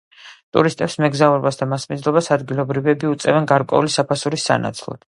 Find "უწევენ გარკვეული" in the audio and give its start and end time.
3.13-3.97